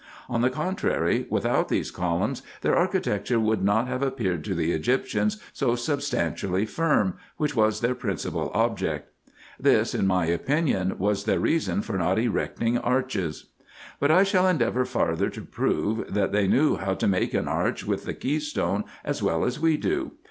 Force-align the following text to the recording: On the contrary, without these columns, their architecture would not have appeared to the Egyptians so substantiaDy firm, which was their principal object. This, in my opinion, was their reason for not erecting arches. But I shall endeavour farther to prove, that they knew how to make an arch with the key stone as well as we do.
On 0.27 0.41
the 0.41 0.49
contrary, 0.49 1.27
without 1.29 1.69
these 1.69 1.91
columns, 1.91 2.41
their 2.61 2.75
architecture 2.75 3.39
would 3.39 3.63
not 3.63 3.87
have 3.87 4.01
appeared 4.01 4.43
to 4.45 4.55
the 4.55 4.71
Egyptians 4.71 5.39
so 5.53 5.73
substantiaDy 5.75 6.67
firm, 6.67 7.17
which 7.37 7.55
was 7.55 7.81
their 7.81 7.93
principal 7.93 8.49
object. 8.55 9.11
This, 9.59 9.93
in 9.93 10.07
my 10.07 10.25
opinion, 10.25 10.97
was 10.97 11.25
their 11.25 11.39
reason 11.39 11.83
for 11.83 11.99
not 11.99 12.17
erecting 12.17 12.79
arches. 12.79 13.51
But 13.99 14.09
I 14.09 14.23
shall 14.23 14.47
endeavour 14.47 14.85
farther 14.85 15.29
to 15.29 15.41
prove, 15.43 16.11
that 16.11 16.31
they 16.31 16.47
knew 16.47 16.77
how 16.77 16.95
to 16.95 17.05
make 17.07 17.35
an 17.35 17.47
arch 17.47 17.85
with 17.85 18.05
the 18.05 18.15
key 18.15 18.39
stone 18.39 18.85
as 19.05 19.21
well 19.21 19.45
as 19.45 19.59
we 19.59 19.77
do. 19.77 20.13